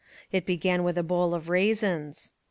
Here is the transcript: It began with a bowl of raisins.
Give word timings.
It 0.31 0.47
began 0.47 0.83
with 0.83 0.97
a 0.97 1.03
bowl 1.03 1.35
of 1.35 1.47
raisins. 1.47 2.31